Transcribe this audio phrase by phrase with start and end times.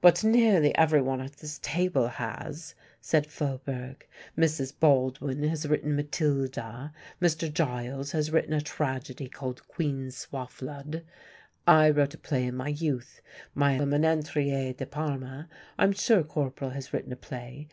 [0.00, 4.06] "But nearly everyone at this table has," said Faubourg.
[4.34, 4.72] "Mrs.
[4.72, 7.52] Baldwin has written 'Matilda,' Mr.
[7.52, 11.04] Giles has written a tragedy called 'Queen Swaflod,'
[11.66, 13.20] I wrote a play in my youth,
[13.54, 17.68] my 'Le Menetrier de Parme'; I'm sure Corporal has written a play.